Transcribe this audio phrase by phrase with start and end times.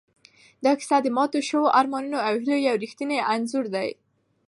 [0.63, 3.89] دا کیسه د ماتو شوو ارمانونو او هیلو یو ریښتونی انځور دی.